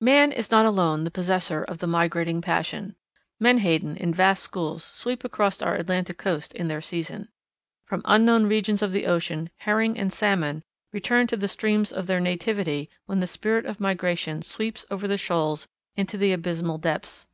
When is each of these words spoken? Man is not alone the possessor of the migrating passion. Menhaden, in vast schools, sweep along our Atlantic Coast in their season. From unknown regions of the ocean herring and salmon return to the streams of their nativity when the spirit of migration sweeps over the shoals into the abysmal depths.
Man 0.00 0.32
is 0.32 0.50
not 0.50 0.66
alone 0.66 1.04
the 1.04 1.08
possessor 1.12 1.62
of 1.62 1.78
the 1.78 1.86
migrating 1.86 2.42
passion. 2.42 2.96
Menhaden, 3.40 3.96
in 3.96 4.12
vast 4.12 4.42
schools, 4.42 4.82
sweep 4.82 5.22
along 5.22 5.52
our 5.62 5.76
Atlantic 5.76 6.18
Coast 6.18 6.52
in 6.52 6.66
their 6.66 6.80
season. 6.80 7.28
From 7.84 8.02
unknown 8.04 8.46
regions 8.48 8.82
of 8.82 8.90
the 8.90 9.06
ocean 9.06 9.50
herring 9.58 9.96
and 9.96 10.12
salmon 10.12 10.64
return 10.92 11.28
to 11.28 11.36
the 11.36 11.46
streams 11.46 11.92
of 11.92 12.08
their 12.08 12.18
nativity 12.18 12.90
when 13.06 13.20
the 13.20 13.26
spirit 13.28 13.66
of 13.66 13.78
migration 13.78 14.42
sweeps 14.42 14.84
over 14.90 15.06
the 15.06 15.16
shoals 15.16 15.68
into 15.96 16.18
the 16.18 16.32
abysmal 16.32 16.78
depths. 16.78 17.28